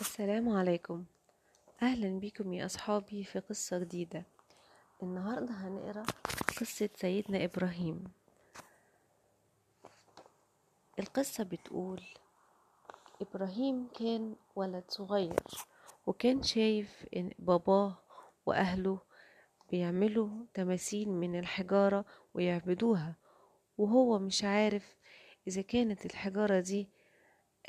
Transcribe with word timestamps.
السلام 0.00 0.48
عليكم. 0.48 1.04
أهلا 1.82 2.20
بكم 2.20 2.52
يا 2.52 2.66
أصحابي 2.66 3.24
في 3.24 3.38
قصة 3.38 3.78
جديدة. 3.78 4.24
النهاردة 5.02 5.52
هنقرأ 5.54 6.02
قصة 6.60 6.88
سيدنا 6.96 7.44
إبراهيم. 7.44 8.04
القصة 10.98 11.44
بتقول 11.44 12.02
إبراهيم 13.22 13.88
كان 13.98 14.36
ولد 14.56 14.84
صغير 14.88 15.42
وكان 16.06 16.42
شايف 16.42 17.06
إن 17.16 17.30
باباه 17.38 17.98
وأهله 18.46 18.98
بيعملوا 19.70 20.28
تماثيل 20.54 21.08
من 21.08 21.38
الحجارة 21.38 22.04
ويعبدوها 22.34 23.16
وهو 23.78 24.18
مش 24.18 24.44
عارف 24.44 24.96
إذا 25.48 25.62
كانت 25.62 26.06
الحجارة 26.06 26.60
دي 26.60 26.88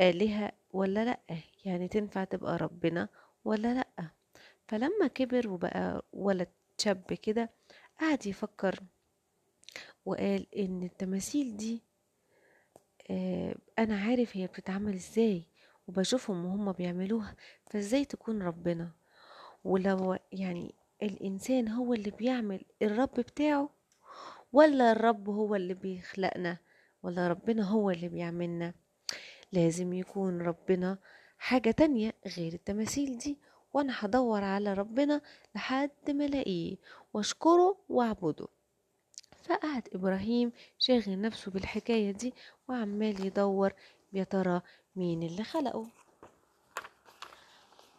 آلهة 0.01 0.51
ولا 0.73 1.05
لأ؟ 1.05 1.19
يعني 1.65 1.87
تنفع 1.87 2.23
تبقى 2.23 2.57
ربنا 2.57 3.09
ولا 3.45 3.73
لأ؟ 3.73 4.09
فلما 4.67 5.07
كبر 5.15 5.49
وبقى 5.49 6.05
ولد 6.13 6.47
شاب 6.77 7.13
كده 7.13 7.49
قعد 8.01 8.25
يفكر 8.27 8.79
وقال 10.05 10.55
إن 10.55 10.83
التماثيل 10.83 11.57
دي 11.57 11.83
آه 13.11 13.55
أنا 13.79 13.95
عارف 14.01 14.37
هي 14.37 14.47
بتتعمل 14.47 14.93
إزاي 14.93 15.43
وبشوفهم 15.87 16.45
وهم 16.45 16.71
بيعملوها 16.71 17.35
فإزاي 17.69 18.05
تكون 18.05 18.41
ربنا؟ 18.43 18.91
ولو 19.63 20.17
يعني 20.31 20.75
الإنسان 21.03 21.67
هو 21.67 21.93
اللي 21.93 22.11
بيعمل 22.11 22.61
الرب 22.81 23.13
بتاعه 23.13 23.69
ولا 24.53 24.91
الرب 24.91 25.29
هو 25.29 25.55
اللي 25.55 25.73
بيخلقنا 25.73 26.57
ولا 27.03 27.27
ربنا 27.27 27.63
هو 27.63 27.89
اللي 27.91 28.07
بيعملنا؟ 28.09 28.73
لازم 29.53 29.93
يكون 29.93 30.41
ربنا 30.41 30.97
حاجة 31.37 31.71
تانية 31.71 32.13
غير 32.37 32.53
التماثيل 32.53 33.17
دي. 33.17 33.37
وأنا 33.73 33.93
هدور 33.99 34.43
على 34.43 34.73
ربنا 34.73 35.21
لحد 35.55 35.91
ما 36.09 36.25
ألاقيه. 36.25 36.77
وأشكره 37.13 37.77
وأعبده. 37.89 38.47
فقعد 39.43 39.87
إبراهيم 39.93 40.51
شاغل 40.79 41.21
نفسه 41.21 41.51
بالحكاية 41.51 42.11
دي 42.11 42.33
وعمال 42.69 43.25
يدور 43.25 43.73
يا 44.13 44.23
ترى 44.23 44.61
مين 44.95 45.23
اللي 45.23 45.43
خلقه. 45.43 45.87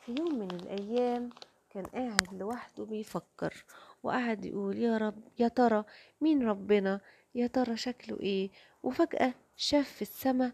في 0.06 0.14
يوم 0.18 0.38
من 0.38 0.50
الأيام 0.50 1.30
كان 1.70 1.84
قاعد 1.84 2.34
لوحده 2.34 2.84
بيفكر. 2.84 3.64
وقعد 4.02 4.44
يقول 4.44 4.78
يا 4.78 4.98
رب 4.98 5.22
يا 5.38 5.48
ترى 5.48 5.84
مين 6.20 6.48
ربنا؟ 6.48 7.00
يا 7.34 7.46
ترى 7.46 7.76
شكله 7.76 8.20
إيه؟ 8.20 8.50
وفجأة 8.82 9.34
شاف 9.56 9.88
في 9.92 10.02
السما 10.02 10.52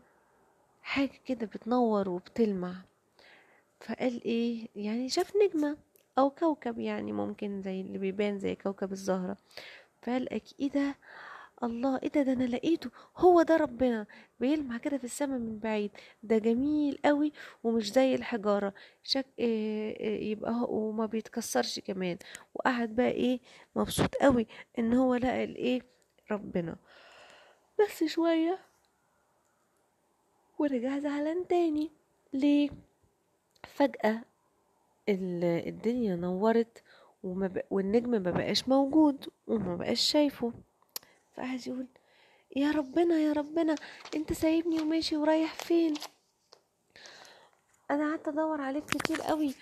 حاجة 0.88 1.20
كده 1.26 1.46
بتنور 1.46 2.08
وبتلمع. 2.08 2.74
فقال 3.80 4.24
إيه 4.24 4.68
يعني 4.76 5.08
شاف 5.08 5.32
نجمة 5.36 5.76
أو 6.18 6.30
كوكب 6.30 6.78
يعني 6.78 7.12
ممكن 7.12 7.62
زي 7.62 7.80
اللي 7.80 7.98
بيبان 7.98 8.38
زي 8.38 8.54
كوكب 8.54 8.92
الزهرة. 8.92 9.36
فقال 10.02 10.28
إيه 10.60 10.70
ده؟ 10.70 10.94
الله 11.62 11.98
إيه 12.02 12.08
ده؟ 12.08 12.22
ده 12.22 12.32
أنا 12.32 12.44
لقيته. 12.44 12.90
هو 13.16 13.42
ده 13.42 13.56
ربنا. 13.56 14.06
بيلمع 14.40 14.78
كده 14.78 14.98
في 14.98 15.04
السماء 15.04 15.38
من 15.38 15.58
بعيد. 15.58 15.90
ده 16.22 16.38
جميل 16.38 16.98
قوي 17.04 17.32
ومش 17.64 17.92
زي 17.92 18.14
الحجارة. 18.14 18.74
شك 19.02 19.26
إيه 19.38 19.96
إيه 20.00 20.30
يبقى 20.30 20.52
هو 20.52 20.88
وما 20.88 21.06
بيتكسرش 21.06 21.78
كمان. 21.80 22.18
وقعد 22.54 22.88
بقى 22.96 23.10
إيه 23.10 23.40
مبسوط 23.76 24.14
قوي 24.14 24.46
إن 24.78 24.94
هو 24.94 25.14
لقى 25.14 25.44
الإيه 25.44 25.80
ربنا. 26.30 26.76
بس 27.80 28.04
شوية 28.04 28.67
ورجع 30.58 30.98
زعلان 30.98 31.46
تاني 31.48 31.90
ليه 32.32 32.70
فجأة 33.74 34.20
الدنيا 35.08 36.16
نورت 36.16 36.82
وما. 37.22 37.62
والنجم 37.70 38.10
ما 38.10 38.30
بقاش 38.30 38.68
موجود 38.68 39.28
وما 39.46 39.76
بقاش 39.76 40.00
شايفه 40.00 40.52
فقعد 41.36 41.66
يقول 41.66 41.86
يا 42.56 42.70
ربنا 42.70 43.14
يا 43.18 43.32
ربنا 43.32 43.74
أنت 44.16 44.32
سايبني 44.32 44.80
وماشي 44.80 45.16
ورايح 45.16 45.54
فين 45.54 45.94
أنا 47.90 48.10
قعدت 48.10 48.28
أدور 48.28 48.60
عليك 48.60 48.84
كتير 48.84 49.20
قوي. 49.20 49.54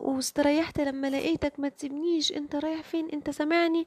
واستريحت 0.00 0.80
لما 0.80 1.10
لقيتك 1.10 1.60
ما 1.60 1.68
تسيبنيش 1.68 2.32
أنت 2.32 2.56
رايح 2.56 2.82
فين 2.82 3.08
أنت 3.10 3.30
سامعني 3.30 3.86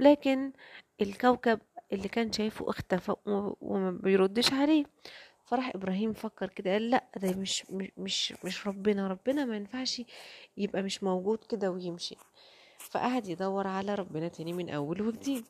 لكن 0.00 0.52
الكوكب 1.00 1.60
اللي 1.92 2.08
كان 2.08 2.32
شايفه 2.32 2.70
اختفى 2.70 3.14
وما 3.60 3.90
بيردش 3.90 4.52
عليه. 4.52 4.84
فراح 5.44 5.72
إبراهيم 5.74 6.12
فكر 6.12 6.48
كده 6.48 6.72
قال 6.72 6.90
لا 6.90 7.04
ده 7.16 7.32
مش 7.36 7.64
مش 7.96 8.34
مش 8.44 8.66
ربنا 8.66 9.08
ربنا 9.08 9.44
ما 9.44 9.56
ينفعش 9.56 10.02
يبقى 10.56 10.82
مش 10.82 11.02
موجود 11.02 11.38
كده 11.44 11.70
ويمشي. 11.70 12.16
فقعد 12.78 13.28
يدور 13.28 13.66
على 13.66 13.94
ربنا 13.94 14.28
تاني 14.28 14.52
من 14.52 14.70
أول 14.70 15.02
وجديد. 15.02 15.44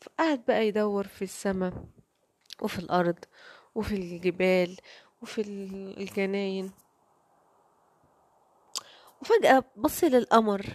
فقعد 0.00 0.44
بقى 0.48 0.68
يدور 0.68 1.06
في 1.06 1.22
السماء 1.22 1.72
وفي 2.62 2.78
الأرض 2.78 3.18
وفي 3.74 3.94
الجبال 3.94 4.76
وفي 5.22 5.40
الجناين. 5.98 6.72
وفجأة 9.22 9.64
بص 9.76 10.04
للقمر 10.04 10.66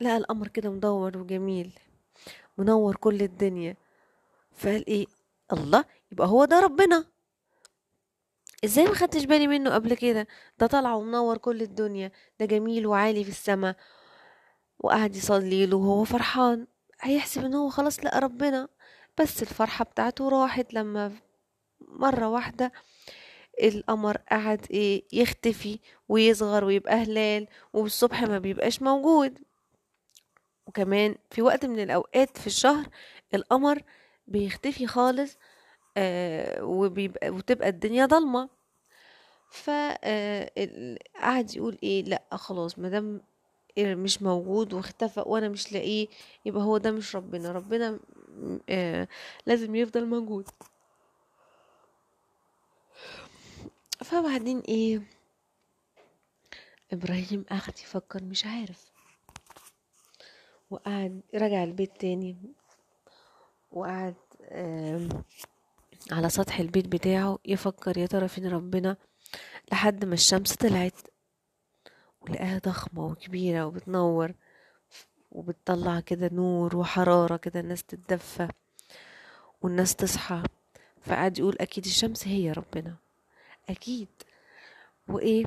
لقى 0.00 0.16
القمر 0.16 0.48
كده 0.48 0.70
مدور 0.70 1.18
وجميل. 1.18 1.78
منور 2.58 2.96
كل 2.96 3.22
الدنيا. 3.22 3.76
فقال 4.56 4.86
إيه؟ 4.88 5.06
الله 5.52 5.84
يبقى 6.12 6.28
هو 6.28 6.44
ده 6.44 6.60
ربنا. 6.60 7.04
إزاي 8.64 8.84
ما 8.84 8.94
خدتش 8.94 9.24
بالي 9.24 9.46
منه 9.46 9.74
قبل 9.74 9.94
كده؟ 9.94 10.26
ده 10.58 10.66
طالع 10.66 10.94
ومنور 10.94 11.38
كل 11.38 11.62
الدنيا. 11.62 12.12
ده 12.40 12.46
جميل 12.46 12.86
وعالي 12.86 13.24
في 13.24 13.30
السماء. 13.30 13.76
وقعد 14.78 15.16
يصلي 15.16 15.66
له 15.66 15.76
وهو 15.76 16.04
فرحان. 16.04 16.66
هيحسب 17.00 17.44
إن 17.44 17.54
هو 17.54 17.68
خلاص 17.68 18.04
لقى 18.04 18.20
ربنا. 18.20 18.68
بس 19.20 19.42
الفرحة 19.42 19.84
بتاعته 19.84 20.28
راحت 20.28 20.74
لما 20.74 21.12
مرة 21.80 22.28
واحدة 22.28 22.72
القمر 23.62 24.16
قعد 24.16 24.66
إيه 24.70 25.04
يختفي 25.12 25.78
ويصغر 26.08 26.64
ويبقى 26.64 26.94
هلال 26.94 27.46
والصبح 27.72 28.22
ما 28.22 28.38
بيبقاش 28.38 28.82
موجود. 28.82 29.38
وكمان 30.66 31.14
في 31.30 31.42
وقت 31.42 31.66
من 31.66 31.78
الأوقات 31.82 32.38
في 32.38 32.46
الشهر 32.46 32.86
القمر 33.34 33.82
بيختفي 34.28 34.86
خالص 34.86 35.36
آه 35.96 36.64
وتبقى 36.64 37.68
الدنيا 37.68 38.06
ضلمة. 38.06 38.48
فقعد 39.50 40.46
يقول 41.56 41.78
إيه 41.82 42.02
لأ 42.04 42.22
خلاص 42.32 42.78
مادام 42.78 43.20
مش 43.78 44.22
موجود 44.22 44.72
واختفى 44.72 45.22
وأنا 45.26 45.48
مش 45.48 45.72
لاقيه 45.72 46.08
يبقى 46.44 46.62
هو 46.62 46.78
ده 46.78 46.90
مش 46.90 47.16
ربنا. 47.16 47.52
ربنا 47.52 48.00
آه 48.68 49.08
لازم 49.46 49.74
يفضل 49.74 50.06
موجود. 50.06 50.48
فبعدين 54.04 54.60
إيه؟ 54.60 55.02
إبراهيم 56.92 57.44
قعد 57.50 57.78
يفكر 57.78 58.22
مش 58.24 58.46
عارف. 58.46 58.95
وقعد 60.70 61.20
رجع 61.34 61.64
البيت 61.64 62.00
تاني 62.00 62.36
وقعد 63.70 64.14
على 66.12 66.28
سطح 66.28 66.58
البيت 66.60 66.88
بتاعه 66.88 67.38
يفكر 67.44 67.98
يا 67.98 68.06
ترى 68.06 68.28
فين 68.28 68.46
ربنا 68.48 68.96
لحد 69.72 70.04
ما 70.04 70.14
الشمس 70.14 70.54
طلعت 70.54 71.00
ولقاها 72.20 72.58
ضخمة 72.58 73.06
وكبيرة 73.06 73.66
وبتنور 73.66 74.32
وبتطلع 75.30 76.00
كده 76.00 76.30
نور 76.32 76.76
وحرارة 76.76 77.36
كده 77.36 77.60
الناس 77.60 77.84
تتدفى 77.84 78.48
والناس 79.62 79.96
تصحى. 79.96 80.42
فقعد 81.00 81.38
يقول 81.38 81.56
أكيد 81.60 81.84
الشمس 81.84 82.28
هي 82.28 82.52
ربنا 82.52 82.96
أكيد. 83.68 84.08
وإيه؟ 85.08 85.44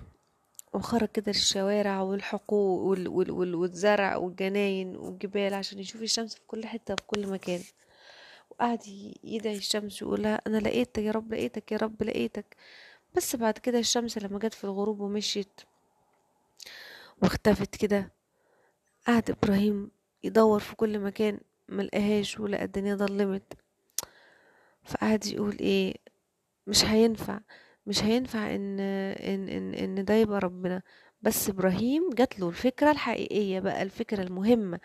وخرج 0.74 1.07
كده 1.10 1.31
للشوارع 1.31 2.01
والحقول 2.01 3.07
وال 3.07 3.07
وال 3.07 3.31
وال 3.31 3.56
والزرع 3.56 4.16
والجناين 4.18 4.95
والجبال 4.95 5.54
عشان 5.54 5.80
يشوف 5.80 6.01
الشمس 6.01 6.36
في 6.36 6.42
كل 6.48 6.66
حتة 6.66 6.95
في 6.95 7.01
كل 7.07 7.27
مكان. 7.27 7.62
وقعد 8.50 8.80
يدعي 9.24 9.57
الشمس 9.57 10.04
ويقولها 10.04 10.42
أنا 10.48 10.57
لقيتك 10.57 10.98
يا 11.04 11.12
رب 11.12 11.33
لقيتك 11.33 11.71
يا 11.71 11.77
رب 11.77 12.04
لقيتك. 12.04 12.56
بس 13.16 13.36
بعد 13.36 13.57
كده 13.57 13.80
الشمس 13.80 14.18
لما 14.18 14.39
جت 14.39 14.54
في 14.54 14.63
الغروب 14.63 15.00
ومشيت 15.00 15.62
واختفت 17.24 17.75
كده 17.75 18.12
قعد 19.07 19.30
إبراهيم 19.31 19.92
يدور 20.24 20.60
في 20.60 20.75
كل 20.75 21.00
مكان 21.00 21.39
ملقاهاش 21.69 22.39
ولقى 22.39 22.63
الدنيا 22.63 22.95
ضلمت 22.95 23.54
فقعد 24.83 25.25
يقول 25.25 25.57
إيه 25.60 25.95
مش 26.68 26.86
هينفع. 26.86 27.39
مش 27.89 28.03
هينفع 28.03 28.56
إن 28.56 28.80
إن 28.80 29.50
إن, 29.50 29.74
إن 29.74 30.06
ده 30.06 30.13
يبقى 30.13 30.39
ربنا. 30.39 30.81
بس 31.21 31.50
إبراهيم 31.50 32.09
جات 32.13 32.39
له 32.39 32.50
الفكرة 32.50 32.91
الحقيقية 32.91 33.59
بقى 33.59 33.81
الفكرة 33.83 34.24
المهمة. 34.24 34.80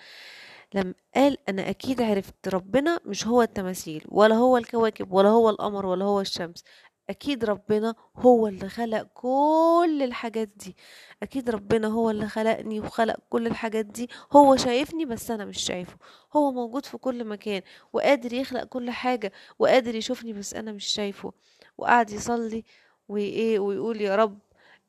لما 0.74 0.94
قال 1.14 1.38
أنا 1.48 1.70
أكيد 1.70 2.02
عرفت 2.02 2.48
ربنا 2.48 3.00
مش 3.06 3.26
هو 3.26 3.42
التماثيل 3.42 4.04
ولا 4.08 4.34
هو 4.34 4.56
الكواكب 4.56 5.12
ولا 5.12 5.28
هو 5.28 5.50
القمر 5.50 5.86
ولا 5.86 6.04
هو 6.04 6.20
الشمس. 6.20 6.64
أكيد 7.10 7.44
ربنا 7.44 7.94
هو 8.16 8.46
اللي 8.48 8.68
خلق 8.68 9.02
كل 9.14 10.00
الحاجات 10.04 10.48
دي. 10.56 10.76
أكيد 11.22 11.50
ربنا 11.50 11.88
هو 11.88 12.10
اللي 12.10 12.28
خلقني 12.28 12.80
وخلق 12.80 13.16
كل 13.30 13.46
الحاجات 13.46 13.86
دي. 13.86 14.10
هو 14.32 14.56
شايفني 14.56 15.04
بس 15.04 15.30
أنا 15.30 15.44
مش 15.44 15.58
شايفه. 15.62 15.96
هو 16.36 16.52
موجود 16.52 16.86
في 16.86 16.96
كل 16.98 17.24
مكان 17.24 17.62
وقادر 17.92 18.32
يخلق 18.32 18.64
كل 18.64 18.90
حاجة 18.90 19.32
وقادر 19.58 19.94
يشوفني 19.94 20.32
بس 20.32 20.54
أنا 20.54 20.72
مش 20.72 20.86
شايفه. 20.86 21.32
وقعد 21.78 22.10
يصلي 22.10 22.64
وإيه 23.08 23.58
ويقول 23.58 24.00
يا 24.00 24.16
رب 24.16 24.38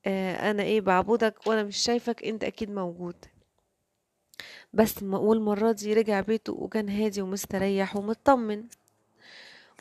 آه 0.06 0.51
أنا 0.51 0.63
إيه 0.63 0.81
بعبدك 0.81 1.47
وأنا 1.47 1.63
مش 1.63 1.77
شايفك 1.77 2.23
أنت 2.23 2.44
أكيد 2.44 2.71
موجود. 2.71 3.15
بس 4.73 5.03
والمرة 5.03 5.71
دي 5.71 5.94
رجع 5.94 6.21
بيته 6.21 6.53
وكان 6.53 6.89
هادي 6.89 7.21
ومستريح 7.21 7.95
ومطمن. 7.95 8.63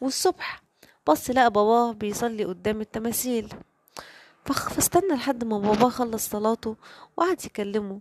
والصبح 0.02 0.62
بص 1.06 1.30
لقى 1.30 1.50
باباه 1.50 1.92
بيصلي 1.92 2.44
قدام 2.44 2.80
التماثيل. 2.80 3.48
فاستنى 4.44 5.14
لحد 5.14 5.44
ما 5.44 5.58
باباه 5.58 5.88
خلص 5.88 6.28
صلاته 6.30 6.76
وقعد 7.16 7.44
يكلمه 7.44 8.00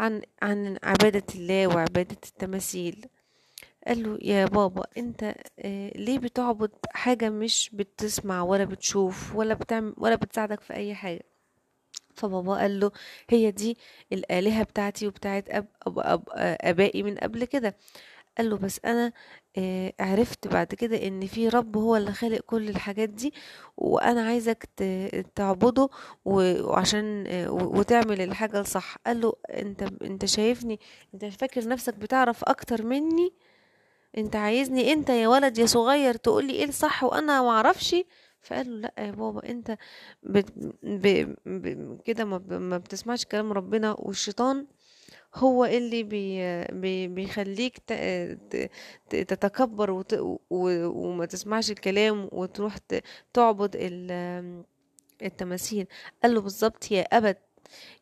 عن 0.00 0.22
عن 0.42 0.78
عبادة 0.82 1.24
الله 1.34 1.66
وعبادة 1.66 2.16
التماثيل. 2.26 3.06
قال 3.86 4.02
له 4.02 4.18
يا 4.22 4.46
بابا 4.46 4.84
انت 4.98 5.34
آه، 5.58 5.90
ليه 5.98 6.18
بتعبد 6.18 6.70
حاجة 6.90 7.30
مش 7.30 7.70
بتسمع 7.72 8.42
ولا 8.42 8.64
بتشوف 8.64 9.34
ولا 9.36 9.54
بتعمل 9.54 9.94
ولا 9.98 10.14
بتساعدك 10.14 10.60
في 10.60 10.74
أي 10.74 10.94
حاجة? 10.94 11.22
فبابا 12.14 12.54
قال 12.56 12.80
له 12.80 12.90
هي 13.30 13.50
دي 13.50 13.76
الآلهة 14.12 14.62
بتاعتي 14.62 15.06
وبتاعت 15.06 15.50
أب 15.50 15.66
أب 15.86 15.98
أب 15.98 16.22
آبائي 16.60 17.02
من 17.02 17.16
قبل 17.18 17.44
كده. 17.44 17.76
قال 18.38 18.50
له 18.50 18.56
بس 18.58 18.80
أنا 18.84 19.12
آه، 19.58 19.92
عرفت 20.00 20.48
بعد 20.48 20.66
كده 20.66 21.06
إن 21.06 21.26
في 21.26 21.48
رب 21.48 21.76
هو 21.76 21.96
اللي 21.96 22.12
خالق 22.12 22.40
كل 22.40 22.68
الحاجات 22.68 23.08
دي 23.08 23.32
وأنا 23.76 24.22
عايزك 24.26 24.68
تعبده 25.34 25.88
وعشان 26.24 27.24
آه، 27.26 27.50
وتعمل 27.52 28.20
الحاجة 28.20 28.60
الصح. 28.60 28.96
قال 29.06 29.20
له 29.20 29.32
أنت 29.50 29.82
أنت 30.02 30.24
شايفني 30.24 30.80
أنت 31.14 31.24
فاكر 31.24 31.68
نفسك 31.68 31.94
بتعرف 31.94 32.44
أكتر 32.44 32.86
مني 32.86 33.32
انت 34.18 34.36
عايزني 34.36 34.92
انت 34.92 35.10
يا 35.10 35.28
ولد 35.28 35.58
يا 35.58 35.66
صغير 35.66 36.14
تقولي 36.14 36.52
إيه 36.52 36.64
الصح 36.64 37.04
وأنا 37.04 37.42
ما 37.42 37.50
أعرفش؟ 37.50 37.96
فقال 38.40 38.66
له 38.82 38.90
لا 38.98 39.04
يا 39.06 39.10
بابا 39.10 39.48
انت 39.48 39.76
بت 40.22 40.48
كده 42.04 42.24
ما, 42.24 42.38
ما 42.58 42.78
بتسمعش 42.78 43.24
كلام 43.24 43.52
ربنا 43.52 43.96
والشيطان 43.98 44.66
هو 45.34 45.64
اللي 45.64 46.02
بي 46.02 46.38
بي 46.64 47.08
بيخليك 47.08 47.78
تتكبر 49.10 49.90
وت 49.90 50.16
وما 50.50 51.26
تسمعش 51.26 51.70
الكلام 51.70 52.28
وتروح 52.32 52.76
تعبد 53.32 53.76
ال- 53.78 54.64
التماثيل. 55.22 55.86
قال 56.22 56.34
له 56.34 56.40
بالظبط 56.40 56.90
يا 56.90 57.02
أبت 57.02 57.38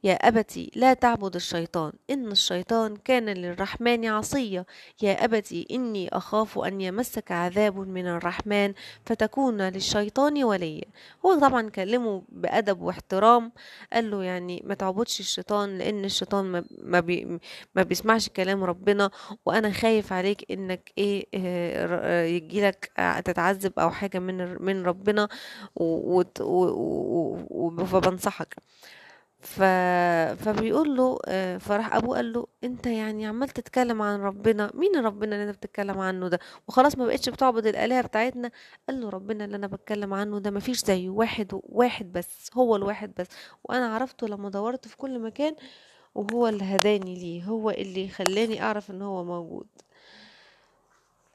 يا 0.05 0.15
أبتي 0.15 0.71
لا 0.75 0.95
تعبد 0.95 1.35
الشيطان 1.35 1.93
إن 2.11 2.33
الشيطان 2.33 2.97
كان 2.97 3.29
للرحمن 3.29 4.07
عصيا. 4.07 4.65
يا 5.03 5.25
أبتي 5.25 5.67
إني 5.71 6.09
أخاف 6.09 6.59
أن 6.59 6.81
يمسك 6.81 7.33
عذاب 7.33 7.79
من 7.79 8.07
الرحمن 8.07 8.75
فتكون 9.07 9.63
للشيطان 9.63 10.45
وليا. 10.45 10.85
هو 11.27 11.39
طبعا 11.39 11.69
كلمه 11.71 12.23
بأدب 12.29 12.81
واحترام 12.83 13.53
قال 13.93 14.11
له 14.11 14.23
يعني 14.25 14.63
ما 14.67 14.75
تعبدش 14.75 15.21
الشيطان 15.21 15.79
لأن 15.79 16.05
الشيطان 16.05 16.65
ما, 16.83 17.01
بي 17.01 17.39
ما 17.75 17.83
بيسمعش 17.83 18.29
كلام 18.29 18.65
ربنا. 18.65 19.11
وأنا 19.47 19.71
خايف 19.73 20.13
عليك 20.13 20.53
إنك 20.53 20.93
إيه 20.99 21.27
آه، 21.35 22.23
آه، 22.23 22.25
يجيلك 22.25 22.91
تتعذب 23.25 23.73
أو 23.79 23.91
حاجة 23.91 24.19
من 24.19 24.63
من 24.63 24.83
ربنا 24.85 25.29
فبنصحك. 27.87 28.57
ف... 29.41 29.63
فبيقول 30.45 30.97
له 30.97 31.19
آه، 31.27 31.59
فراح 31.59 31.95
أبوه 31.95 32.17
قال 32.17 32.33
له 32.33 32.47
أنت 32.65 32.87
يعني 32.87 33.27
عمال 33.27 33.49
تتكلم 33.49 34.03
عن 34.03 34.21
ربنا 34.21 34.71
مين 34.75 34.97
ربنا 35.07 35.37
اللي 35.37 35.49
أنت 35.51 35.57
بتتكلم 35.57 35.99
عنه 35.99 36.29
ده؟ 36.29 36.39
وخلاص 36.69 36.99
ما 36.99 37.07
بقتش 37.07 37.29
بتعبد 37.29 37.67
الآلهة 37.67 38.03
بتاعتنا. 38.03 38.51
قال 38.89 39.01
له 39.01 39.09
ربنا 39.09 39.45
اللي 39.45 39.57
أنا 39.57 39.67
بتكلم 39.67 40.15
عنه 40.15 40.39
ده 40.39 40.51
مفيش 40.51 40.85
زيه 40.85 41.11
واحد 41.11 41.49
واحد 41.63 42.13
بس 42.13 42.51
هو 42.55 42.77
الواحد 42.77 43.13
بس 43.19 43.27
وأنا 43.65 43.95
عرفته 43.95 44.27
لما 44.29 44.49
دورت 44.51 44.89
في 44.89 44.97
كل 44.97 45.19
مكان 45.19 45.55
وهو 46.15 46.49
اللي 46.49 46.65
هداني 46.65 47.15
ليه 47.15 47.45
هو 47.45 47.71
اللي 47.71 48.09
خلاني 48.09 48.63
أعرف 48.63 48.91
إن 48.91 49.03
هو 49.03 49.25
موجود. 49.25 49.67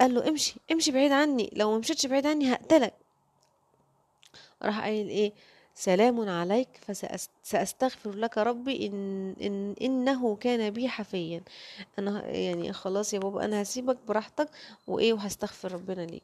قال 0.01 0.13
له 0.13 0.27
امشي 0.29 0.55
امشي 0.71 0.91
بعيد 0.91 1.11
عني 1.11 1.49
لو 1.55 1.71
ما 1.71 1.77
مشيتش 1.77 2.05
بعيد 2.05 2.25
عني 2.27 2.53
هقتلك. 2.53 2.93
راح 4.63 4.81
قايل 4.81 5.07
إيه؟ 5.09 5.33
سلام 5.77 6.29
عليك 6.29 6.69
فسأستغفر 6.87 8.11
لك 8.15 8.37
ربي 8.37 8.87
إن, 8.87 9.31
إن 9.41 9.75
إنه 9.81 10.35
كان 10.35 10.69
بي 10.69 10.89
حفيا. 10.89 11.41
أنا 11.99 12.27
يعني 12.27 12.73
خلاص 12.73 13.13
يا 13.13 13.19
بابا 13.19 13.45
أنا 13.45 13.61
هسيبك 13.61 13.97
براحتك 14.07 14.49
وإيه 14.87 15.13
وهستغفر 15.13 15.71
ربنا 15.73 16.01
ليك. 16.01 16.23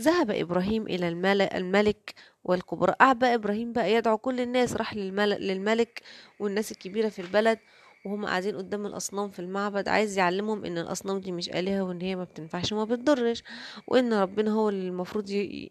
ذهب 0.00 0.30
إبراهيم 0.30 0.82
إلى 0.86 1.08
الملك, 1.56 2.14
والكبراء 2.44 2.96
قعد 2.96 3.18
بقى 3.18 3.34
إبراهيم 3.34 3.72
بقى 3.72 3.92
يدعو 3.92 4.18
كل 4.18 4.40
الناس 4.40 4.72
راح 4.76 4.94
للملك, 4.94 5.38
للملك 5.40 6.02
والناس 6.40 6.72
الكبيرة 6.72 7.08
في 7.08 7.18
البلد 7.22 7.58
وهم 8.06 8.26
قاعدين 8.26 8.56
قدام 8.56 8.86
الأصنام 8.86 9.30
في 9.30 9.38
المعبد 9.38 9.88
عايز 9.88 10.18
يعلمهم 10.18 10.64
إن 10.64 10.78
الأصنام 10.78 11.18
دي 11.18 11.32
مش 11.32 11.48
آلهة 11.50 11.82
وإن 11.82 12.00
هي 12.02 12.16
ما 12.16 12.24
بتنفعش 12.24 12.72
وما 12.72 12.84
بتضرش 12.84 13.42
وإن 13.88 14.12
ربنا 14.14 14.50
هو 14.52 14.68
اللي 14.68 14.88
المفروض 14.88 15.24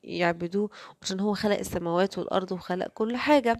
يعبدوه 0.04 0.70
عشان 1.02 1.20
هو 1.20 1.34
خلق 1.34 1.58
السماوات 1.60 2.18
والأرض 2.18 2.52
وخلق 2.52 2.88
كل 2.88 3.18
حاجة. 3.18 3.58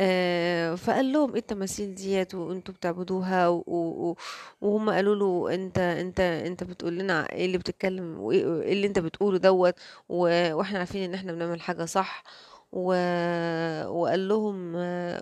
آه، 0.00 0.74
فقال 0.74 1.12
لهم 1.12 1.30
إيه 1.32 1.38
التماثيل 1.40 1.94
ديت 1.94 2.34
وأنتوا 2.34 2.74
بتعبدوها؟ 2.74 3.48
و- 3.48 4.16
وهم 4.60 4.90
قالوا 4.90 5.14
له 5.16 5.54
أنت 5.54 5.78
أنت 5.78 6.20
أنت 6.20 6.64
بتقول 6.64 6.98
لنا 6.98 7.32
إيه 7.32 7.46
اللي 7.46 7.58
بتتكلم 7.58 8.20
وايه 8.20 8.72
اللي 8.72 8.86
أنت 8.86 8.98
بتقوله 8.98 9.38
دوت 9.38 9.74
وإحنا 10.08 10.78
عارفين 10.78 11.02
إن 11.02 11.14
إحنا 11.14 11.32
بنعمل 11.32 11.60
حاجة 11.60 11.84
صح. 11.84 12.24
و... 12.72 12.94
وقال 13.88 14.28
لهم 14.28 14.74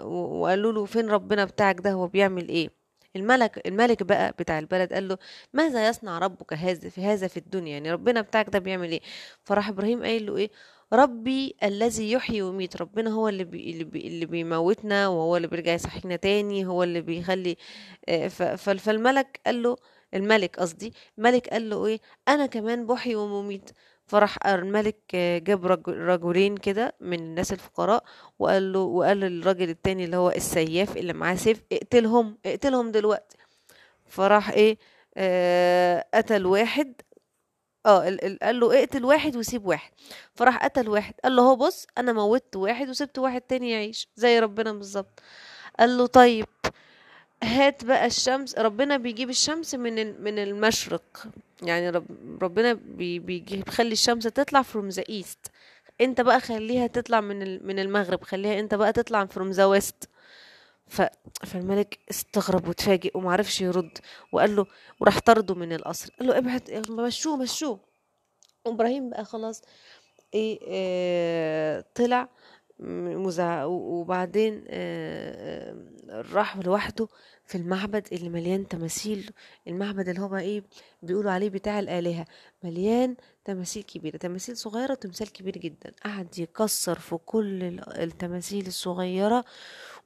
وقالوا 0.05 0.73
له 0.73 0.85
فين 0.85 1.09
ربنا 1.11 1.45
بتاعك 1.45 1.81
ده؟ 1.81 1.93
هو 1.93 2.07
بيعمل 2.07 2.49
إيه؟ 2.49 2.71
الملك 3.17 3.67
الملك 3.67 4.03
بقى 4.03 4.33
بتاع 4.39 4.59
البلد 4.59 4.93
قال 4.93 5.09
له 5.09 5.19
ماذا 5.53 5.89
يصنع 5.89 6.19
ربك 6.19 6.53
هذا 6.53 6.89
في 6.89 7.05
هذا 7.05 7.29
في 7.29 7.37
الدنيا؟ 7.37 7.73
يعني 7.73 7.93
ربنا 7.93 8.21
بتاعك 8.21 8.49
ده 8.51 8.59
بيعمل 8.59 8.91
إيه؟ 8.93 9.01
فراح 9.45 9.69
إبراهيم 9.69 10.03
قايل 10.03 10.27
له 10.27 10.37
إيه؟ 10.37 10.51
ربي 10.93 11.57
الذي 11.63 12.13
يحيي 12.13 12.43
ويميت 12.43 12.77
ربنا 12.77 13.11
هو 13.11 13.29
اللي 13.29 13.45
بي 13.45 13.71
اللي, 13.71 13.85
بي 13.85 14.07
اللي 14.07 14.27
بيموتنا 14.27 15.09
وهو 15.09 15.37
اللي 15.37 15.49
بيرجع 15.49 15.73
يصحينا 15.75 16.17
تاني 16.17 16.67
هو 16.67 16.83
اللي 16.83 17.01
بيخلي 17.01 17.57
آه، 18.09 18.29
فالملك 18.57 19.41
قال 19.47 19.63
له 19.63 19.77
الملك 20.15 20.57
قصدي 20.61 20.93
الملك 21.19 21.49
قال 21.49 21.71
له 21.71 21.87
إيه؟ 21.87 22.01
أنا 22.29 22.47
كمان 22.47 22.87
بحيي 22.87 23.15
ومميت. 23.17 23.71
فراح 24.09 24.39
الملك 24.47 25.17
جاب 25.17 25.67
رج- 25.67 25.89
رجلين 25.89 26.57
كده 26.57 26.95
من 27.01 27.19
الناس 27.19 27.53
الفقراء 27.53 28.05
وقال 28.39 28.73
له 28.73 28.79
وقال 28.81 29.21
للراجل 29.21 29.71
التاني 29.71 30.05
اللي 30.05 30.17
هو 30.17 30.31
السياف 30.31 30.97
اللي 30.97 31.13
معاه 31.13 31.35
سيف 31.35 31.63
اقتلهم 31.73 32.39
اقتلهم 32.47 32.91
دلوقتي. 32.93 33.37
فراح 34.07 34.51
إيه 34.51 34.79
آه 35.17 36.05
قتل 36.15 36.47
واحد. 36.47 36.95
آه 37.87 38.09
ال- 38.09 38.25
ال- 38.25 38.39
قال 38.43 38.61
له 38.61 38.79
اقتل 38.79 39.05
واحد 39.05 39.37
وسيب 39.37 39.67
واحد. 39.67 39.91
فراح 40.35 40.65
قتل 40.65 40.89
واحد. 40.89 41.15
قال 41.25 41.37
له 41.37 41.43
هو 41.43 41.57
بص 41.57 41.87
أنا 41.99 42.13
موتت 42.13 42.57
واحد 42.57 42.89
وسبت 42.89 43.19
واحد 43.19 43.41
تاني 43.41 43.71
يعيش 43.71 44.09
زي 44.17 44.39
ربنا 44.39 44.73
بالظبط. 44.73 45.21
قال 45.81 45.99
له 45.99 46.07
طيب 46.07 46.47
هات 47.43 47.85
بقى 47.85 48.07
الشمس 48.07 48.59
ربنا 48.59 48.97
بيجيب 48.97 49.31
الشمس 49.31 49.75
من 49.75 50.23
من 50.23 50.39
المشرق. 50.39 51.27
يعني 51.63 51.91
رب 51.91 52.07
ربنا 52.43 52.73
بيخلي 52.73 53.93
الشمس 53.93 54.25
تطلع 54.25 54.63
from 54.63 54.95
the 54.95 55.05
east. 55.11 55.51
انت 56.01 56.21
بقى 56.21 56.41
خليها 56.41 56.87
تطلع 56.87 57.21
من 57.21 57.67
من 57.67 57.79
المغرب 57.79 58.23
خليها 58.25 58.61
انت 58.61 58.75
بقى 58.75 58.93
تطلع 58.93 59.27
from 59.27 59.55
the 59.55 59.81
west. 59.81 60.09
ف... 60.87 61.03
فالملك 61.47 61.99
استغرب 62.11 62.69
وتفاجئ 62.69 63.17
ومعرفش 63.19 63.61
يرد 63.61 63.99
وقال 64.33 64.57
له 64.57 64.67
وراح 65.01 65.19
طرده 65.19 65.55
من 65.55 65.73
القصر. 65.73 66.11
قال 66.19 66.29
له 66.29 66.39
ابعد 66.39 66.91
مشوه 66.91 67.37
مشوه. 67.37 67.81
وابراهيم 68.65 69.11
بقى 69.11 69.25
خلاص 69.25 69.63
إيه 70.35 70.59
آه 70.69 71.85
طلع. 71.95 72.29
وبعدين 72.81 74.65
آه 74.69 75.75
آه، 76.11 76.23
راح 76.33 76.57
لوحده 76.57 77.09
في 77.45 77.55
المعبد 77.55 78.09
اللي 78.13 78.29
مليان 78.29 78.69
تماثيل. 78.69 79.31
المعبد 79.69 80.09
اللي 80.09 80.21
هو 80.21 80.37
إيه 80.37 80.63
بيقولوا 81.03 81.31
عليه 81.33 81.49
بتاع 81.51 81.79
الآلهة. 81.81 82.25
مليان 82.65 83.17
تماثيل 83.45 83.83
كبيرة 83.83 84.17
تماثيل 84.17 84.57
صغيرة 84.57 84.93
وتمثال 84.93 85.33
كبير 85.33 85.59
جدا. 85.59 85.93
قعد 86.05 86.39
يكسر 86.39 86.99
في 86.99 87.17
كل 87.17 87.63
ال- 87.65 88.01
التماثيل 88.03 88.67
الصغيرة 88.67 89.45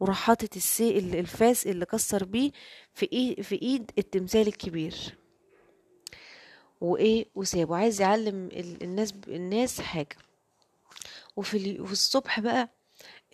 وراح 0.00 0.16
حاطط 0.16 0.56
الفاس 0.80 1.66
اللي 1.66 1.84
كسر 1.86 2.24
بيه 2.24 2.50
في 2.94 3.08
ايد 3.12 3.40
في 3.40 3.62
إيد 3.62 3.90
التمثال 3.98 4.46
الكبير. 4.48 4.94
وإيه 6.80 7.26
وسابه. 7.34 7.76
عايز 7.76 8.00
يعلم 8.00 8.46
ال- 8.52 8.82
الناس 8.82 9.14
الناس 9.28 9.80
حاجة. 9.80 10.16
وفي. 11.36 11.80
وفي 11.80 11.92
الصبح 11.92 12.40
بقى 12.40 12.68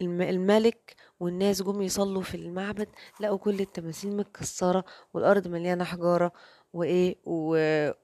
الم... 0.01 0.23
الملك 0.23 0.97
والناس 1.21 1.63
جم 1.63 1.83
يصلوا 1.83 2.23
في 2.23 2.35
المعبد 2.37 2.89
لقوا 3.21 3.39
كل 3.39 3.61
التماثيل 3.61 4.17
متكسرة 4.17 4.85
والأرض 5.15 5.49
مليانة 5.49 5.85
حجارة 5.85 6.33
وإيه. 6.73 7.17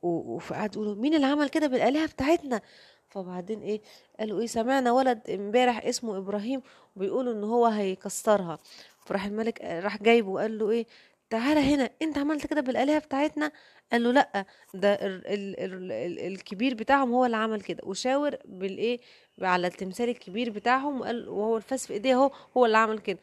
وقعدوا 0.03 0.83
يقولوا 0.83 1.03
مين 1.03 1.15
اللي 1.15 1.27
عمل 1.27 1.49
كده 1.49 1.67
بالآلهة 1.67 2.07
بتاعتنا 2.07 2.61
فبعدين 3.09 3.61
إيه 3.63 3.83
قالوا 4.21 4.41
إيه 4.41 4.47
سمعنا 4.47 4.93
ولد 4.93 5.31
امبارح 5.31 5.85
اسمه 5.87 6.19
إبراهيم 6.19 6.63
وبيقولوا 6.97 7.33
إن 7.33 7.45
هو 7.45 7.67
هيكسرها 7.67 8.59
فراح 9.07 9.25
الملك 9.25 9.61
راح 9.61 10.03
جايبه 10.03 10.29
وقال 10.31 10.59
له 10.59 10.71
إيه 10.71 10.87
تعالى 11.31 11.61
هنا 11.75 11.91
أنت 12.03 12.19
عملت 12.19 12.47
كده 12.47 12.61
بالآلهة 12.61 12.99
بتاعتنا؟ 12.99 13.53
قال 13.93 14.03
له 14.05 14.11
لأ 14.13 14.45
ده 14.75 14.93
ال 14.95 15.27
ال 15.27 15.61
ال 15.61 15.93
ال 15.93 16.21
الكبير 16.33 16.75
بتاعهم 16.75 17.13
هو 17.13 17.25
اللي 17.27 17.37
عمل 17.37 17.61
كده. 17.63 17.81
وشاور 17.85 18.37
بالإيه؟ 18.45 19.01
على 19.43 19.67
التمثال 19.67 20.09
الكبير 20.09 20.51
بتاعهم 20.51 21.01
وقال 21.01 21.29
وهو 21.29 21.57
الفاس 21.57 21.87
في 21.87 21.93
إيديه 21.93 22.15
أهو 22.15 22.31
هو 22.57 22.67
اللي 22.67 22.79
عمل 22.79 22.99
كده. 22.99 23.19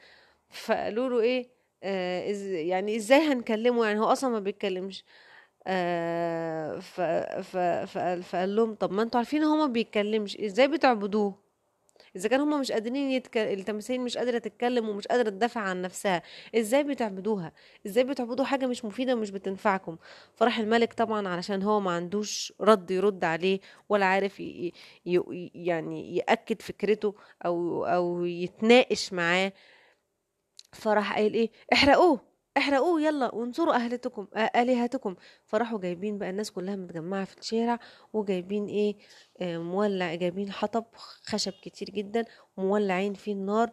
فقالوا 0.49 1.09
له 1.09 1.19
إيه؟ 1.19 1.49
آه 1.83 2.31
إز 2.31 2.43
يعني 2.47 2.95
إزاي 2.95 3.19
هنكلمه؟ 3.19 3.85
يعني 3.85 3.99
هو 3.99 4.05
أصلا 4.05 4.29
ما 4.29 4.39
بيتكلمش. 4.39 5.03
آه 5.67 6.79
فقال 8.23 8.55
لهم 8.55 8.75
طب 8.75 8.91
ما 8.91 9.01
أنتوا 9.03 9.17
عارفين 9.19 9.43
هو 9.43 9.55
ما 9.55 9.67
بيتكلمش 9.73 10.37
إزاي 10.37 10.67
بتعبدوه؟ 10.67 11.50
إذا 12.15 12.29
كان 12.29 12.39
هما 12.39 12.57
مش 12.57 12.71
قادرين 12.71 13.11
يتك... 13.11 13.37
التماثيل 13.37 14.01
مش 14.01 14.17
قادرة 14.17 14.37
تتكلم 14.37 14.89
ومش 14.89 15.07
قادرة 15.07 15.29
تدافع 15.29 15.61
عن 15.61 15.81
نفسها 15.81 16.21
إزاي 16.55 16.83
بتعبدوها؟ 16.83 17.51
إزاي 17.87 18.03
بتعبدوا 18.03 18.45
حاجة 18.45 18.65
مش 18.67 18.85
مفيدة 18.85 19.13
ومش 19.15 19.31
بتنفعكم؟ 19.31 19.97
فراح 20.35 20.59
الملك 20.59 20.93
طبعا 20.93 21.27
علشان 21.27 21.63
هو 21.63 21.79
ما 21.79 21.91
عندوش 21.91 22.53
رد 22.61 22.91
يرد 22.91 23.23
عليه 23.23 23.59
ولا 23.89 24.05
عارف 24.05 24.39
ي... 24.39 24.73
ي... 25.05 25.51
يعني 25.55 26.15
يأكد 26.15 26.61
فكرته 26.61 27.15
أو 27.45 27.85
أو 27.85 28.25
يتناقش 28.25 29.13
معاه. 29.13 29.53
فراح 30.73 31.13
قايل 31.13 31.33
إيه؟ 31.33 31.51
احرقوه. 31.73 32.30
احرقوه 32.57 33.01
يلا 33.01 33.35
وانصروا 33.35 33.75
أهلتكم 33.75 34.27
آلهتكم. 34.55 35.15
فراحوا 35.45 35.79
جايبين 35.79 36.17
بقى 36.17 36.29
الناس 36.29 36.51
كلها 36.51 36.75
متجمعة 36.75 37.25
في 37.25 37.37
الشارع 37.39 37.79
وجايبين 38.13 38.65
إيه؟ 38.65 38.95
آه 39.41 39.57
مولع 39.57 40.15
جايبين 40.15 40.51
حطب 40.51 40.85
خشب 41.23 41.53
كتير 41.61 41.89
جدا 41.89 42.25
ومولعين 42.57 43.13
فيه 43.13 43.33
النار 43.33 43.71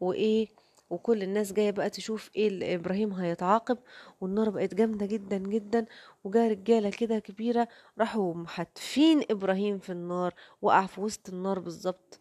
وإيه؟ 0.00 0.48
وكل 0.90 1.22
الناس 1.22 1.52
جاية 1.52 1.70
بقى 1.70 1.90
تشوف 1.90 2.30
إيه 2.36 2.74
إبراهيم 2.74 3.12
هيتعاقب 3.12 3.78
والنار 4.20 4.50
بقت 4.50 4.74
جامدة 4.74 5.06
جدا 5.06 5.38
جدا. 5.38 5.86
وجا 6.24 6.48
رجالة 6.48 6.90
كده 6.90 7.18
كبيرة 7.18 7.68
راحوا 7.98 8.34
محتفين 8.34 9.22
إبراهيم 9.30 9.78
في 9.78 9.92
النار 9.92 10.34
وقع 10.62 10.86
في 10.86 11.00
وسط 11.00 11.28
النار 11.28 11.58
بالظبط. 11.58 12.18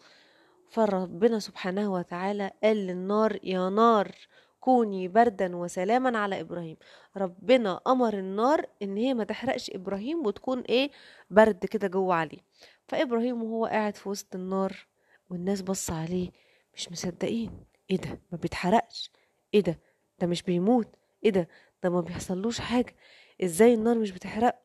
فربنا 0.69 1.39
سبحانه 1.39 1.93
وتعالى 1.93 2.51
قال 2.63 2.77
للنار 2.77 3.39
يا 3.43 3.69
نار! 3.69 4.11
كوني 4.59 5.07
بردا 5.07 5.55
وسلاما 5.55 6.17
على 6.17 6.39
إبراهيم. 6.41 6.77
ربنا 7.17 7.79
أمر 7.87 8.13
النار 8.13 8.65
إن 8.81 8.97
هي 8.97 9.13
ما 9.13 9.23
تحرقش 9.23 9.69
إبراهيم 9.69 10.25
وتكون 10.25 10.61
إيه؟ 10.61 10.91
برد 11.29 11.65
كده 11.65 11.87
جوه 11.87 12.15
عليه. 12.15 12.39
فإبراهيم 12.87 13.43
وهو 13.43 13.65
قاعد 13.65 13.95
في 13.95 14.09
وسط 14.09 14.35
النار 14.35 14.87
والناس 15.29 15.61
بص 15.61 15.91
عليه 15.91 16.31
مش 16.75 16.91
مصدقين. 16.91 17.51
إيه 17.91 17.97
ده؟ 17.97 18.21
ما 18.31 18.37
بيتحرقش. 18.37 19.11
إيه 19.53 19.61
ده؟ 19.61 19.79
ده 20.19 20.27
مش 20.27 20.43
بيموت. 20.43 20.87
إيه 21.23 21.31
ده؟ 21.31 21.47
ده 21.83 21.89
ما 21.89 22.01
بيحصلوش 22.01 22.59
حاجة. 22.59 22.95
إزاي 23.43 23.73
النار 23.73 23.97
مش 23.97 24.11
بتحرق؟ 24.11 24.59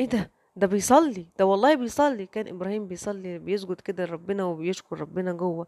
إيه 0.00 0.06
ده؟ 0.06 0.30
ده 0.56 0.66
بيصلي 0.66 1.26
ده 1.38 1.46
والله 1.46 1.74
بيصلي. 1.74 2.26
كان 2.26 2.48
إبراهيم 2.48 2.86
بيصلي 2.88 3.38
بيسجد 3.38 3.80
كده 3.80 4.04
لربنا 4.04 4.44
وبيشكر 4.44 5.00
ربنا 5.00 5.32
جوه. 5.32 5.66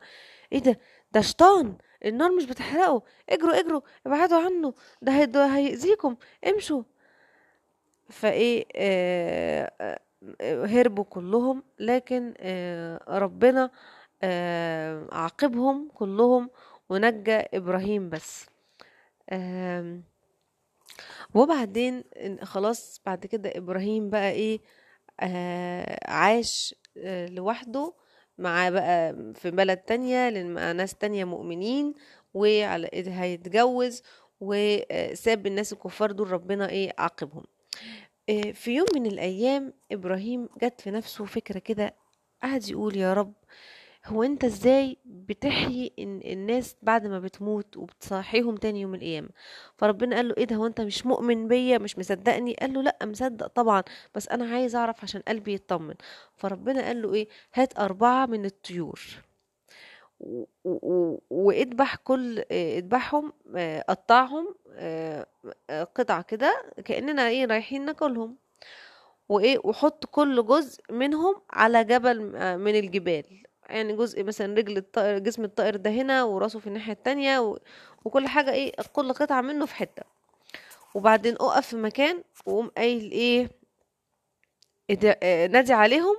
إيه 0.52 0.58
ده؟ 0.58 0.78
ده 1.12 1.20
شيطان! 1.20 1.76
النار 2.04 2.30
مش 2.32 2.44
بتحرقه. 2.46 3.02
اجروا 3.28 3.60
اجروا 3.60 3.80
ابعدوا 4.06 4.38
عنه. 4.44 4.74
ده 5.02 5.46
هيأذيكم. 5.56 6.16
امشوا. 6.48 6.82
فإيه 8.10 8.64
آه 8.76 9.72
آه 9.80 10.66
هربوا 10.66 11.04
كلهم. 11.04 11.62
لكن 11.78 12.34
آه 12.38 13.18
ربنا 13.18 13.70
آه 14.22 15.08
عاقبهم 15.12 15.88
كلهم 15.94 16.50
ونجى 16.90 17.36
إبراهيم 17.36 18.10
بس. 18.10 18.46
وبعدين 21.34 22.04
خلاص 22.42 23.00
بعد 23.06 23.26
كده 23.26 23.52
إبراهيم 23.56 24.10
بقى 24.10 24.30
إيه 24.30 24.60
عاش 26.06 26.74
آه 26.96 27.26
لوحده 27.26 27.94
مع 28.38 28.68
بقى 28.68 29.14
في 29.34 29.50
بلد 29.50 29.78
تانية 29.78 30.42
مع 30.44 30.72
ناس 30.72 30.94
تانية 30.94 31.24
مؤمنين 31.24 31.94
وعلى 32.34 32.88
هيتجوز 32.94 34.02
وساب 34.40 35.46
الناس 35.46 35.72
الكفار 35.72 36.12
دول 36.12 36.30
ربنا 36.30 36.68
إيه 36.68 36.92
عاقبهم. 36.98 37.44
آه 38.28 38.50
في 38.52 38.74
يوم 38.74 38.86
من 38.94 39.06
الأيام 39.06 39.72
إبراهيم 39.92 40.48
جت 40.62 40.80
في 40.80 40.90
نفسه 40.90 41.24
فكرة 41.24 41.58
كده 41.58 41.94
قعد 42.42 42.68
يقول 42.68 42.96
يا 42.96 43.14
رب 43.14 43.32
هو 44.08 44.22
أنت 44.22 44.44
إزاي 44.44 44.96
بتحيي 45.04 45.92
الناس 45.98 46.76
بعد 46.82 47.06
ما 47.06 47.18
بتموت 47.18 47.76
وبتصحيهم 47.76 48.56
تاني 48.56 48.80
يوم 48.80 48.94
القيامة؟ 48.94 49.28
فربنا 49.76 50.16
قال 50.16 50.28
له 50.28 50.34
إيه 50.38 50.44
ده 50.44 50.56
هو 50.56 50.66
أنت 50.66 50.80
مش 50.80 51.06
مؤمن 51.06 51.48
بيا؟ 51.48 51.78
مش 51.78 51.98
مصدقني؟ 51.98 52.54
قال 52.54 52.72
له 52.72 52.82
لا 52.82 52.98
مصدق 53.02 53.46
طبعا 53.46 53.82
بس 54.14 54.28
أنا 54.28 54.54
عايز 54.54 54.76
أعرف 54.76 55.02
عشان 55.02 55.20
قلبي 55.28 55.54
يطمن. 55.54 55.94
فربنا 56.36 56.82
قال 56.86 57.02
له 57.02 57.14
إيه 57.14 57.28
هات 57.54 57.78
أربعة 57.78 58.26
من 58.26 58.44
الطيور. 58.44 59.00
وإذبح 61.30 61.96
كل 61.96 62.38
إذبحهم 62.50 63.32
قطعهم 63.88 64.54
قطع 65.94 66.20
كده 66.20 66.62
كأننا 66.84 67.28
إيه 67.28 67.44
رايحين 67.44 67.84
ناكلهم. 67.84 68.36
وإيه 69.28 69.58
وحط 69.64 70.04
كل 70.06 70.46
جزء 70.46 70.82
منهم 70.90 71.34
على 71.50 71.84
جبل 71.84 72.20
من 72.58 72.74
الجبال. 72.78 73.24
يعني 73.68 73.96
جزء 73.96 74.22
مثلا 74.24 74.54
رجل 74.54 74.76
الطائر 74.76 75.18
جسم 75.18 75.44
الطائر 75.44 75.76
ده 75.76 75.90
هنا 75.90 76.24
وراسه 76.24 76.58
في 76.58 76.66
الناحية 76.66 76.92
التانية 76.92 77.38
و... 77.40 77.58
وكل 78.04 78.28
حاجة 78.28 78.52
إيه 78.52 78.72
كل 78.92 79.12
قطعة 79.12 79.40
منه 79.40 79.66
في 79.66 79.74
حتة. 79.74 80.02
وبعدين 80.94 81.34
أقف 81.34 81.66
في 81.66 81.76
مكان 81.76 82.22
وقوم 82.46 82.68
قايل 82.68 83.10
إيه 83.10 83.50
نادي 85.48 85.72
عليهم 85.72 86.16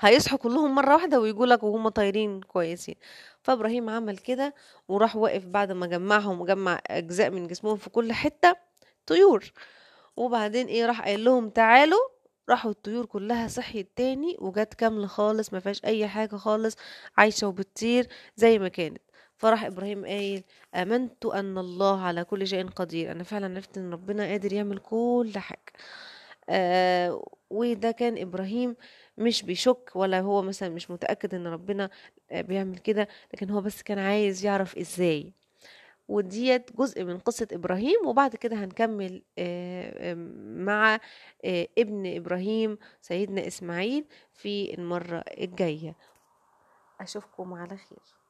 هيصحوا 0.00 0.38
كلهم 0.38 0.74
مرة 0.74 0.94
واحدة 0.94 1.20
ويجوا 1.20 1.46
لك 1.46 1.62
وهم 1.62 1.88
طايرين 1.88 2.40
كويسين. 2.40 2.94
فإبراهيم 3.42 3.90
عمل 3.90 4.18
كده 4.18 4.54
وراح 4.88 5.16
واقف 5.16 5.44
بعد 5.46 5.72
ما 5.72 5.86
جمعهم 5.86 6.40
وجمع 6.40 6.80
أجزاء 6.86 7.30
من 7.30 7.46
جسمهم 7.46 7.76
في 7.76 7.90
كل 7.90 8.12
حتة 8.12 8.56
طيور. 9.06 9.52
وبعدين 10.16 10.66
إيه 10.66 10.86
راح 10.86 11.00
قايل 11.02 11.24
لهم 11.24 11.48
تعالوا 11.50 12.00
راحوا 12.48 12.70
الطيور 12.70 13.06
كلها 13.06 13.48
صحيت 13.48 13.92
تاني 13.96 14.36
وجت 14.40 14.74
كاملة 14.74 15.06
خالص 15.06 15.52
ما 15.52 15.60
فيهاش 15.60 15.84
أي 15.84 16.08
حاجة 16.08 16.36
خالص 16.36 16.76
عايشة 17.16 17.46
وبتطير 17.48 18.06
زي 18.36 18.58
ما 18.58 18.68
كانت. 18.68 19.02
فراح 19.36 19.64
إبراهيم 19.64 20.04
قايل 20.06 20.44
آمنت 20.74 21.26
أن 21.26 21.58
الله 21.58 22.00
على 22.02 22.24
كل 22.24 22.46
شيء 22.46 22.68
قدير. 22.68 23.12
أنا 23.12 23.24
فعلا 23.24 23.54
عرفت 23.54 23.78
أن 23.78 23.92
ربنا 23.92 24.24
قادر 24.26 24.52
يعمل 24.52 24.78
كل 24.78 25.32
حاجة. 25.36 25.72
آه 26.48 27.24
وده 27.50 27.90
كان 27.90 28.18
إبراهيم 28.18 28.76
مش 29.18 29.42
بيشك 29.42 29.90
ولا 29.96 30.20
هو 30.20 30.42
مثلا 30.42 30.68
مش 30.68 30.90
متأكد 30.90 31.34
أن 31.34 31.46
ربنا 31.46 31.90
بيعمل 32.32 32.78
كده 32.78 33.08
لكن 33.34 33.50
هو 33.50 33.60
بس 33.60 33.82
كان 33.82 33.98
عايز 33.98 34.44
يعرف 34.44 34.76
إزاي. 34.78 35.34
وديت 36.08 36.76
جزء 36.76 37.04
من 37.04 37.18
قصة 37.18 37.48
إبراهيم 37.52 38.06
وبعد 38.06 38.36
كده 38.36 38.56
هنكمل 38.56 39.22
مع 40.64 40.98
ابن 41.78 42.16
إبراهيم 42.16 42.78
سيدنا 43.00 43.46
إسماعيل 43.46 44.04
في 44.32 44.74
المرة 44.74 45.18
الجاية. 45.18 45.96
أشوفكم 47.00 47.54
على 47.54 47.76
خير. 47.76 48.21